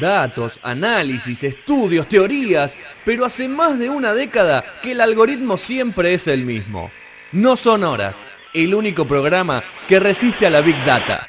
[0.00, 6.26] Datos, análisis, estudios, teorías, pero hace más de una década que el algoritmo siempre es
[6.26, 6.90] el mismo.
[7.32, 11.28] No son horas, el único programa que resiste a la Big Data.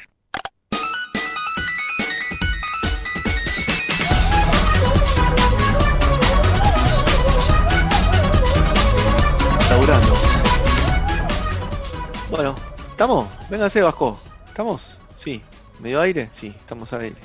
[12.30, 12.54] Bueno,
[12.88, 13.28] ¿estamos?
[13.50, 14.18] Véngase, Vasco.
[14.46, 14.96] ¿Estamos?
[15.16, 15.42] Sí.
[15.80, 16.30] ¿Medio aire?
[16.32, 17.16] Sí, estamos al aire.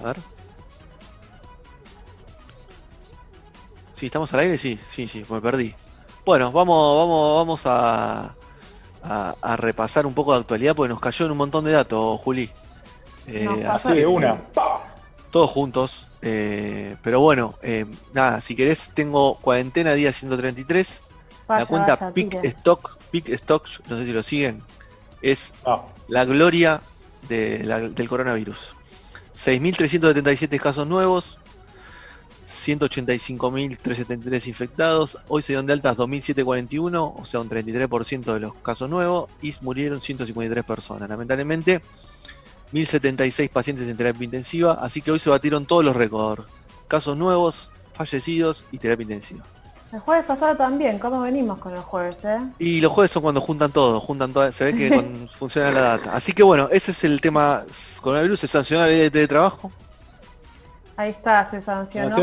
[0.00, 0.39] A ver.
[4.00, 5.74] Sí, estamos al aire, sí, sí, sí, me perdí.
[6.24, 8.34] Bueno, vamos, vamos, vamos a,
[9.02, 12.18] a, a repasar un poco de actualidad porque nos cayó en un montón de datos,
[12.22, 12.50] Juli.
[13.26, 14.38] Eh, así- de una.
[15.30, 16.06] todos juntos.
[16.22, 21.02] eh, pero bueno, eh, nada, si querés, tengo cuarentena día 133.
[21.46, 22.48] Vaya, la cuenta vaya, Pick tire.
[22.48, 24.62] Stock, Pick Stock, no sé si lo siguen,
[25.20, 25.84] es No.
[26.08, 26.80] la gloria
[27.28, 28.72] de la- del coronavirus.
[29.34, 31.38] 6.377 casos nuevos,
[32.68, 38.88] 185.373 infectados, hoy se dieron de altas 2.741, o sea un 33% de los casos
[38.88, 41.08] nuevos, y murieron 153 personas.
[41.08, 41.80] Lamentablemente,
[42.72, 46.44] 1.076 pacientes en terapia intensiva, así que hoy se batieron todos los récords.
[46.88, 49.44] Casos nuevos, fallecidos y terapia intensiva.
[49.92, 52.38] El jueves pasado también, ¿cómo venimos con el jueves, eh?
[52.60, 56.14] Y los jueves son cuando juntan todo, juntan todo, se ve que funciona la data.
[56.14, 57.64] Así que bueno, ese es el tema
[58.00, 59.72] coronavirus, se sancionó la ley de teletrabajo.
[61.00, 62.14] Ahí está, se sancionó.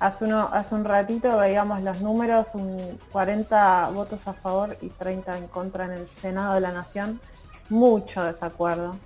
[0.00, 5.38] Hace, uno, hace un ratito veíamos los números, un 40 votos a favor y 30
[5.38, 7.18] en contra en el Senado de la Nación.
[7.70, 8.96] Mucho desacuerdo.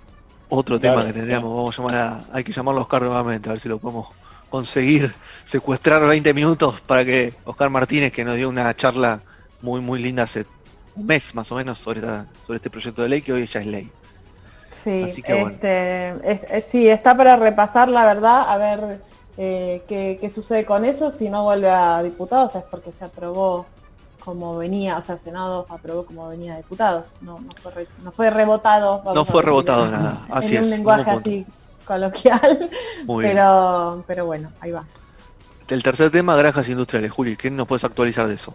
[0.49, 3.47] Otro Claro, tema que tendríamos, vamos a llamar a, hay que llamar a Oscar nuevamente,
[3.47, 4.09] a ver si lo podemos
[4.49, 5.13] conseguir,
[5.45, 9.21] secuestrar 20 minutos para que Oscar Martínez, que nos dio una charla
[9.61, 10.45] muy muy linda hace
[10.95, 13.61] un mes más o menos sobre, esta- sobre este proyecto de ley, que hoy ya
[13.61, 13.89] es ley.
[14.83, 15.49] Sí, Así que bueno.
[15.55, 19.01] este, es- es- sí, está para repasar la verdad, a ver
[19.37, 23.67] eh, qué, qué sucede con eso, si no vuelve a diputados es porque se aprobó
[24.19, 27.87] como venía, o sea, el Senado aprobó como venía a diputados, no, no, fue, re-
[28.03, 29.01] no fue rebotado.
[29.13, 31.29] No fue rebotado en- nada, así en un es, lenguaje buen punto.
[31.29, 31.45] así
[31.85, 32.69] coloquial,
[33.05, 33.35] Muy bien.
[33.37, 34.83] pero, pero bueno, ahí va.
[35.69, 37.11] El tercer tema, granjas industriales.
[37.11, 38.53] Juli, ¿qué nos puedes actualizar de eso?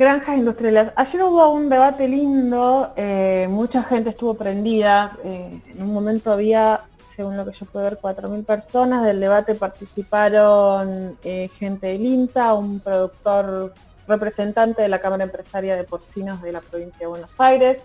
[0.00, 0.92] Granjas industriales.
[0.96, 5.14] Ayer hubo un debate lindo, eh, mucha gente estuvo prendida.
[5.22, 6.80] eh, en un momento había,
[7.14, 9.04] según lo que yo pude ver, 4.000 personas.
[9.04, 13.74] Del debate participaron eh, gente del INTA, un productor
[14.08, 17.76] representante de la Cámara Empresaria de Porcinos de la provincia de Buenos Aires,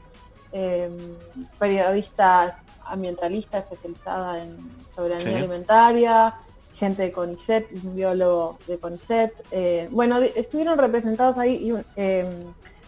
[1.59, 4.55] periodista ambientalista especializada en
[4.89, 5.33] soberanía Sí.
[5.35, 6.33] alimentaria,
[6.75, 9.31] gente de CONICET, un biólogo de CONICET.
[9.51, 12.25] eh, bueno, estuvieron representados ahí y eh,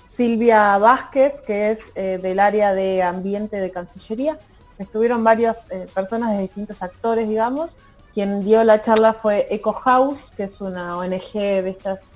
[0.07, 4.39] Silvia Vázquez, que es eh, del área de ambiente de Cancillería.
[4.77, 7.77] Estuvieron varias eh, personas de distintos actores, digamos.
[8.13, 12.13] Quien dio la charla fue Eco House, que es una ONG de estas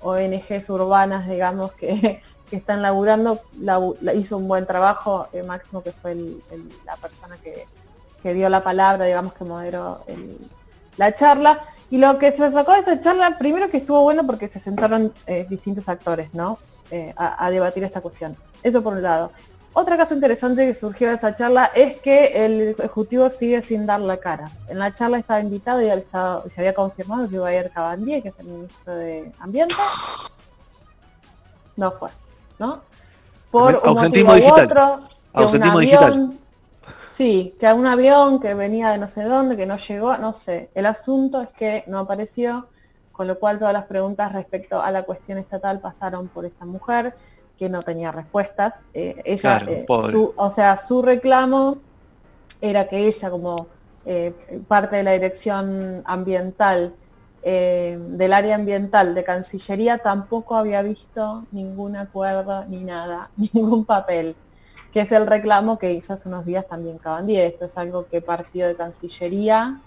[0.00, 3.40] ONGs urbanas, digamos, que, que están laburando.
[3.60, 6.14] Labu- la- hizo un buen trabajo, eh, Máximo, que fue
[6.84, 7.64] la persona que,
[8.22, 10.50] que dio la palabra, digamos, que moderó el-
[10.96, 11.60] la charla.
[11.90, 15.12] Y lo que se sacó de esa charla, primero que estuvo bueno porque se sentaron
[15.26, 16.58] eh, distintos actores, ¿no?
[16.90, 18.36] Eh, a, a debatir esta cuestión.
[18.62, 19.30] Eso por un lado.
[19.78, 24.00] Otra cosa interesante que surgió de esa charla es que el Ejecutivo sigue sin dar
[24.00, 24.50] la cara.
[24.68, 25.90] En la charla estaba invitado y
[26.50, 29.74] se había confirmado que iba a ir Cabandier, que es el ministro de Ambiente.
[31.76, 32.08] No fue,
[32.58, 32.80] ¿no?
[33.50, 35.00] Por un motivo u otro,
[35.34, 36.32] que un avión, digital.
[37.16, 40.32] Sí, que a un avión que venía de no sé dónde, que no llegó, no
[40.34, 40.70] sé.
[40.74, 42.70] El asunto es que no apareció,
[43.10, 47.14] con lo cual todas las preguntas respecto a la cuestión estatal pasaron por esta mujer,
[47.56, 48.74] que no tenía respuestas.
[48.92, 51.84] Eh, ella, Claro, eh, su- o sea, su reclamo
[52.60, 53.70] era que ella, como
[54.04, 54.36] eh,
[54.68, 56.98] parte de la dirección ambiental,
[57.42, 64.36] del área ambiental de Cancillería, tampoco había visto ningún acuerdo ni nada, ningún papel
[64.96, 67.48] que es el reclamo que hizo hace unos días también Cabandier.
[67.48, 69.78] Esto es algo que partió de Cancillería,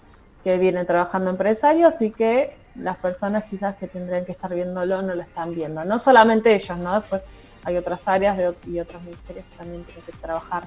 [0.44, 5.16] que viene trabajando empresarios y que las personas quizás que tendrían que estar viéndolo no
[5.16, 5.84] lo están viendo.
[5.84, 6.94] No solamente ellos, ¿no?
[6.94, 7.24] Después
[7.64, 10.62] hay otras áreas de, y otros ministerios que también tienen que trabajar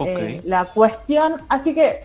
[0.00, 1.42] eh, la cuestión.
[1.48, 2.02] Así que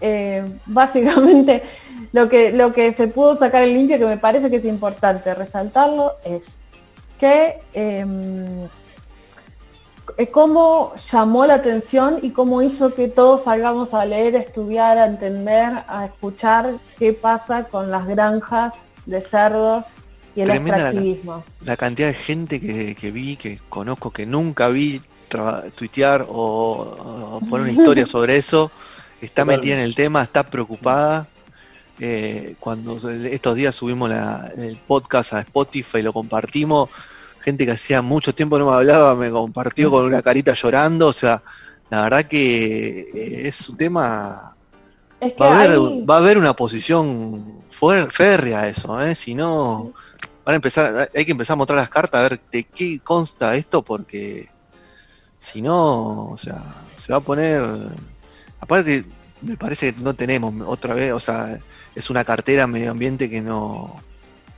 [0.00, 1.64] eh, básicamente
[2.12, 5.34] lo que, lo que se pudo sacar en limpio, que me parece que es importante
[5.34, 6.56] resaltarlo, es
[7.18, 8.68] que em, eh,
[10.30, 15.06] cómo llamó la atención y cómo hizo que todos salgamos a leer, a estudiar, a
[15.06, 18.74] entender, a escuchar qué pasa con las granjas
[19.06, 19.88] de cerdos
[20.36, 21.44] y el la, extractivismo.
[21.64, 25.00] la cantidad de gente que, que vi, que conozco, que nunca vi
[25.74, 28.70] tuitear o, o poner una historia sobre eso,
[29.20, 31.26] está metida en el tema, está preocupada.
[31.98, 34.10] eh, cuando estos días subimos
[34.56, 36.90] el podcast a Spotify y lo compartimos,
[37.44, 41.12] gente que hacía mucho tiempo no me hablaba, me compartió con una carita llorando, o
[41.12, 41.42] sea,
[41.90, 44.56] la verdad que eh, es un tema...
[45.40, 47.62] va, a haber, va a haber una posición
[48.10, 49.14] férrea eso, ¿eh?
[49.14, 49.92] si no,
[50.44, 53.54] van a empezar, hay que empezar a mostrar las cartas a ver de qué consta
[53.56, 54.48] esto, porque
[55.38, 56.62] si no, o sea,
[56.96, 57.62] se va a poner...
[58.58, 59.04] Aparte,
[59.42, 61.58] me parece que no tenemos otra vez, o sea,
[61.94, 64.00] es una cartera medio ambiente que no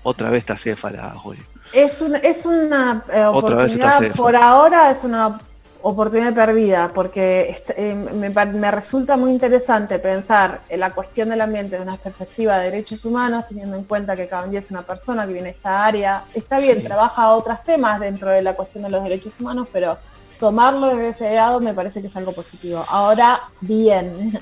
[0.04, 1.42] otra vez está céfala, Julio.
[1.72, 5.38] Es, es una eh, oportunidad, por ahora es una
[5.82, 11.84] oportunidad perdida, porque eh, me, resulta muy interesante pensar en la cuestión del ambiente desde
[11.84, 15.32] una perspectiva de derechos humanos, teniendo en cuenta que cada día es una persona que
[15.32, 16.24] viene a esta área.
[16.34, 19.96] Está bien, trabaja otros temas dentro de la cuestión de los derechos humanos, pero
[20.40, 22.84] tomarlo desde ese lado me parece que es algo positivo.
[22.88, 24.40] Ahora, bien,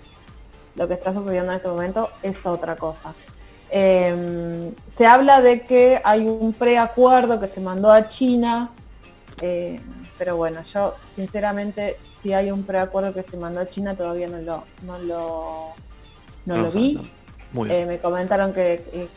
[0.74, 3.14] lo que está sucediendo en este momento es otra cosa.
[3.76, 8.70] Em, se habla de que hay un preacuerdo que se mandó a China,
[9.40, 9.80] eh,
[10.16, 14.38] pero bueno, yo sinceramente si hay un preacuerdo que se mandó a China todavía no
[14.38, 15.72] lo, no lo,
[16.46, 17.00] no lo vi.
[17.68, 19.08] Eh, me comentaron que,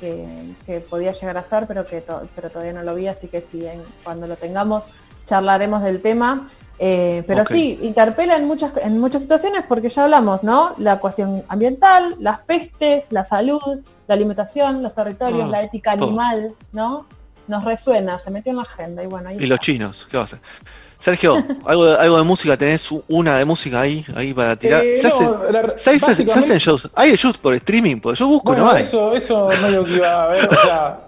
[0.65, 2.03] que, podía llegar a ser, pero que
[2.35, 3.63] pero todavía no lo vi, así que si
[4.03, 4.89] cuando lo tengamos
[5.25, 6.49] charlaremos del tema.
[6.79, 10.73] Eh, pero sí, interpela en muchas, en muchas situaciones porque ya hablamos, ¿no?
[10.77, 17.05] La cuestión ambiental, las pestes, la salud, la alimentación, los territorios, la ética animal, ¿no?
[17.47, 20.25] Nos resuena, se metió en la agenda y bueno, Y los chinos, ¿qué va a
[20.25, 20.39] hacer?
[20.99, 21.35] Sergio,
[21.65, 22.57] ¿algo de, algo de música?
[22.57, 24.83] ¿Tenés una de música ahí, ahí para tirar?
[24.83, 26.89] Eh, ¿Se, hacen shows?
[26.95, 27.99] ¿Hay shows por streaming?
[27.99, 28.83] Porque yo busco, no hay.
[28.83, 31.06] Eso, eso medio que iba a ver, o sea,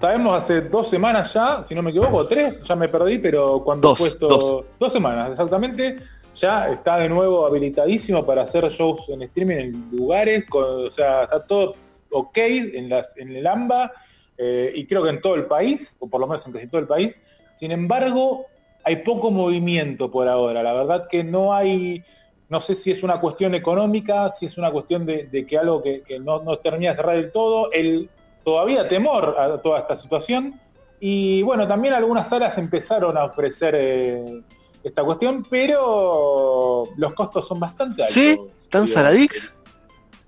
[0.00, 3.88] sabemos hace dos semanas ya, si no me equivoco, tres, ya me perdí, pero cuando
[3.88, 4.92] dos, puesto dos.
[4.92, 5.96] semanas exactamente,
[6.34, 11.44] ya está de nuevo habilitadísimo para hacer shows en streaming en lugares, o sea, está
[11.46, 11.74] todo
[12.10, 13.92] ok en, las, en el AMBA
[14.38, 16.80] eh, y creo que en todo el país, o por lo menos en casi todo
[16.80, 17.20] el país.
[17.54, 18.46] Sin embargo,
[18.84, 20.62] hay poco movimiento por ahora.
[20.62, 22.04] La verdad que no hay,
[22.48, 26.02] no sé si es una cuestión económica, si es una cuestión de, que algo que,
[26.20, 27.70] no, no, termina de cerrar del todo.
[27.72, 28.10] El,
[28.44, 30.60] todavía temor a toda esta situación.
[31.00, 34.42] Y bueno, también algunas salas empezaron a ofrecer eh,
[34.82, 38.14] esta cuestión, pero los costos son bastante altos.
[38.14, 38.38] ¿Sí?
[38.70, 39.52] ¿Tan saladix?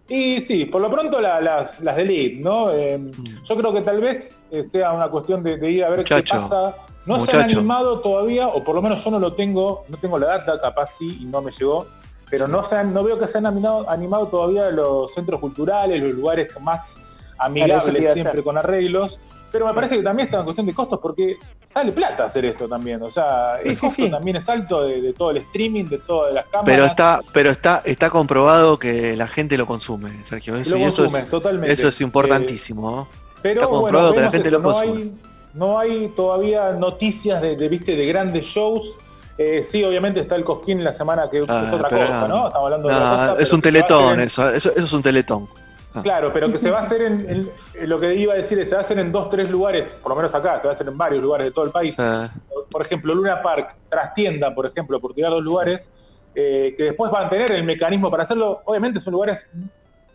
[0.09, 2.71] Y sí, por lo pronto las, las de Elite, ¿no?
[2.71, 3.43] Eh, mm.
[3.45, 6.77] Yo creo que tal vez eh, sea una cuestión de, ir a ver qué pasa.
[7.07, 10.19] No se han animado todavía, o por lo menos yo no lo tengo, no tengo
[10.19, 11.87] la data, capaz sí, y no me llegó,
[12.29, 16.15] pero no, se no veo que se han animado, animado todavía los centros culturales, los
[16.15, 16.97] lugares más
[17.39, 19.19] amigables siempre con arreglos,
[19.57, 21.39] pero me parece que también está en cuestión de costos porque
[21.73, 25.39] sale plata hacer esto también, o sea, el costo también es alto de, todo el
[25.39, 26.67] streaming, de todas las cámaras.
[26.67, 30.57] Pero está, pero está, está comprobado que la gente lo consume, Sergio.
[30.57, 31.73] Eso, eso es, totalmente.
[31.73, 33.09] Eso es importantísimo.
[33.41, 34.87] pero está comprobado que la gente lo consume.
[34.87, 35.13] No hay,
[35.55, 38.95] no hay todavía noticias de, viste de grandes shows.
[39.39, 42.47] Eh, sí, obviamente está el Cosquín la semana que es ah, otra cosa, ¿no?
[42.47, 45.49] Estamos hablando de cosa, Es un teletón, eso, eso es un teletón.
[45.97, 46.03] Ah.
[46.03, 47.51] Claro, pero que se va a hacer en,
[47.89, 50.11] lo que iba a decir es se va a hacer en dos, tres lugares, por
[50.11, 51.95] lo menos acá, se va a hacer en varios lugares de todo el país.
[51.99, 52.33] Ah.
[52.71, 55.89] Por ejemplo, Luna Park, Trastienda, por ejemplo, por tirar dos lugares,
[56.35, 58.61] eh, que después van a tener el mecanismo para hacerlo.
[58.67, 59.47] Obviamente son lugares,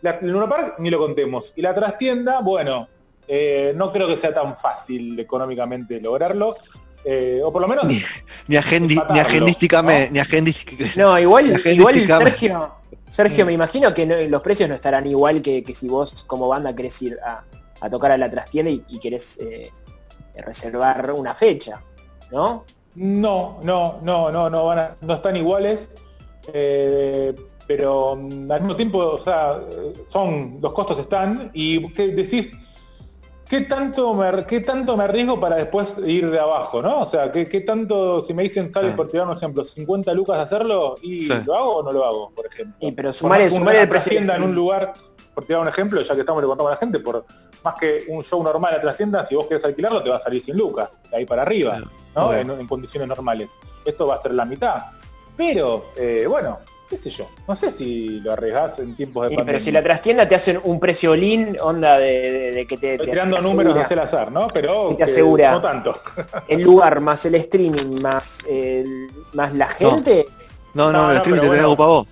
[0.02, 1.52] la, Luna Park ni lo contemos.
[1.56, 2.88] Y la Trastienda, bueno,
[3.26, 6.56] eh, no creo que sea tan fácil económicamente lograrlo.
[7.04, 8.00] Eh, o por lo menos ni,
[8.46, 10.22] ni, agendísticamente,
[10.94, 11.10] ¿no?
[11.10, 12.82] no igual, igual Sergio
[13.12, 13.46] Sergio, mm.
[13.48, 17.18] me imagino que los precios no estarán igual que, si vos como banda querés ir
[17.22, 19.70] a, tocar a la trastienda y, querés eh,
[20.36, 21.82] reservar una fecha,
[22.30, 22.64] ¿no?
[22.94, 25.90] No, no, no, no, no, van no están iguales.
[26.54, 27.34] Eh,
[27.66, 29.60] pero mm, al mismo tiempo, o sea,
[30.06, 32.52] son, los costos están y ¿qué decís,
[33.52, 37.00] ¿qué tanto, me, ¿qué tanto me arriesgo para después ir de abajo, no?
[37.00, 40.42] O sea, ¿qué, tanto, si me dicen, sale por tirar un ejemplo, 50 lucas de
[40.42, 42.74] hacerlo, y lo hago o no lo hago, por ejemplo?
[42.80, 44.18] Y pero sumar, el precio.
[44.18, 44.94] en un lugar,
[45.34, 47.26] por tirar un ejemplo, ya que estamos le contamos a la gente, por
[47.62, 50.20] más que un show normal a las tiendas, si vos querés alquilarlo, te va a
[50.20, 51.78] salir 100 lucas, de ahí para arriba,
[52.16, 52.32] ¿no?
[52.32, 53.50] En, condiciones normales.
[53.84, 54.78] Esto va a ser la mitad.
[55.36, 56.58] Pero, eh, bueno,
[56.92, 59.46] qué sé yo, no sé si lo arriesgás en tiempos de pandemia.
[59.46, 62.92] Pero si la trastienda te hacen un precio lean, onda de, que te...
[62.92, 64.46] Estoy tirando números hacia el azar, ¿no?
[64.52, 65.98] Pero te asegura no tanto.
[66.48, 68.44] el lugar más el streaming más
[69.32, 70.26] más la gente.
[70.74, 71.76] No, no, el streaming te bueno.
[71.78, 72.06] para vos.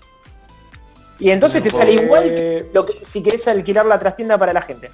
[1.18, 4.62] Y entonces te sale igual que, lo que si querés alquilar la trastienda para la
[4.62, 4.90] gente.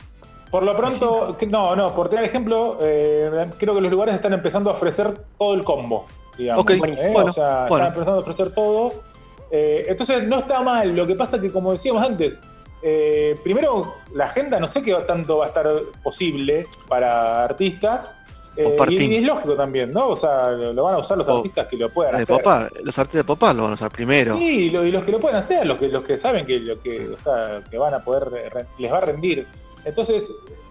[0.50, 4.68] Por lo pronto, no, no, por tener ejemplo, eh, creo que los lugares están empezando
[4.68, 6.06] a ofrecer todo el combo.
[6.36, 6.76] Digamos, okay.
[6.76, 7.10] ¿eh?
[7.12, 9.06] bueno, o sea, están empezando a ofrecer todo
[9.50, 12.38] eh, entonces no está mal, lo que pasa que como decíamos antes,
[12.82, 15.66] eh, primero, la agenda no sé qué tanto va a estar
[16.02, 18.12] posible para artistas.
[18.56, 20.08] Eh, y, es lógico también, ¿no?
[20.08, 22.42] O sea, lo van a usar los artistas que lo puedan hacer.
[22.84, 24.38] los artistas de Popar lo van a usar primero.
[24.38, 27.08] Sí, y, los que lo pueden hacer, los que, los que saben que, lo que,
[27.08, 29.46] o sea, que van a poder, les va a rendir.
[29.84, 30.30] Entonces,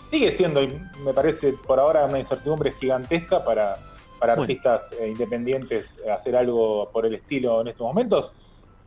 [0.10, 0.62] sigue siendo,
[1.03, 3.77] me parece, por ahora una incertidumbre gigantesca para,
[4.20, 8.32] para artistas eh, independientes hacer algo por el estilo en estos momentos.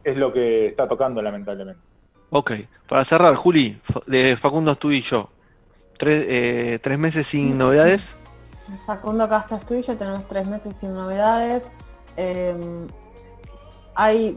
[0.08, 1.82] Es lo que está tocando, lamentablemente.
[2.30, 2.52] Ok,
[2.88, 5.30] para cerrar, Juli, de Facundo yo,
[5.98, 8.14] tres, eh, tres meses sin novedades.
[8.86, 11.62] Facundo Castro yo tenemos tres meses sin novedades.
[12.16, 12.86] Em,
[13.94, 14.36] hay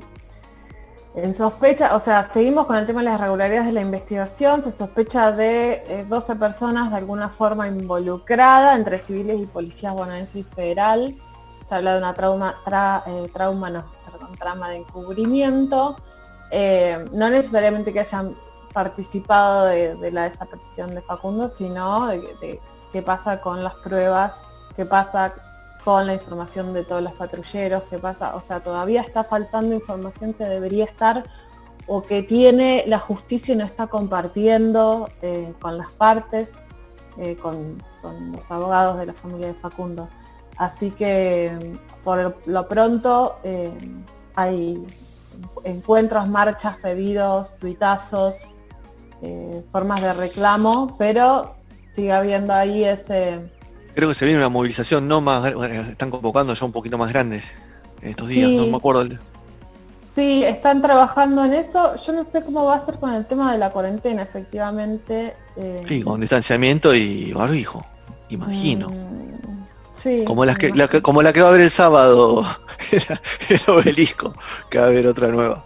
[1.15, 4.71] en sospecha, o sea, seguimos con el tema de las irregularidades de la investigación, se
[4.71, 10.43] sospecha de 12 eh, personas de alguna forma involucradas entre civiles y policías bonaerense y
[10.43, 11.15] federal.
[11.67, 12.55] Se habla de una trauma,
[13.07, 13.85] eh, trauma no,
[14.41, 15.95] trama de encubrimiento.
[16.51, 18.35] Eh, no necesariamente que hayan
[18.73, 22.59] participado de, la desaparición de Facundo, sino de,
[22.91, 24.35] qué pasa con las pruebas,
[24.75, 25.33] qué pasa
[25.83, 30.33] con la información de todos los patrulleros, qué pasa, o sea, todavía está faltando información
[30.33, 31.23] que debería estar
[31.87, 36.49] o que tiene la justicia y no está compartiendo eh, con las partes,
[37.17, 37.81] eh, con,
[38.31, 40.07] los abogados de la familia de Facundo.
[40.57, 43.37] Así que por lo pronto
[44.35, 44.83] hay
[45.63, 48.37] encuentros, marchas, pedidos, tuitazos,
[49.21, 51.55] eh, formas de reclamo, pero
[51.95, 53.39] sigue habiendo ahí ese...
[53.93, 55.53] Creo que se viene una movilización no más,
[55.89, 57.43] están convocando ya un poquito más grande
[58.01, 59.05] estos días, no me acuerdo.
[60.15, 61.95] Sí, están trabajando en eso.
[61.95, 65.35] Yo no sé cómo va a ser con el tema de la cuarentena, efectivamente.
[65.55, 65.81] Eh...
[65.87, 67.85] Sí, con distanciamiento y barbijo,
[68.29, 68.89] imagino.
[68.89, 72.45] Mm, como, las que, la como la que va a haber el sábado,
[72.91, 74.33] el, obelisco,
[74.69, 75.63] que va a haber otra nueva.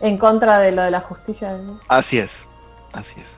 [0.00, 1.58] En contra de lo de la justicia.
[1.88, 2.46] Así es,
[2.92, 3.36] así es.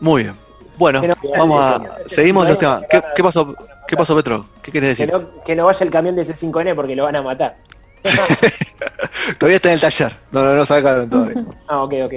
[0.00, 0.34] Muy bien.
[0.76, 1.02] Bueno,
[1.36, 1.98] vamos a.
[2.06, 2.82] Seguimos los temas.
[2.88, 3.54] ¿Qué, pasó,
[3.86, 4.46] ¿Qué pasó, Petro?
[4.62, 5.12] ¿Qué quieres decir?
[5.44, 7.56] Que no, vaya el camión de C5N porque lo van a matar.
[9.38, 10.16] todavía está en el taller.
[10.32, 11.44] No, no, no sacaron todavía.
[11.68, 12.14] ah, ok, ok.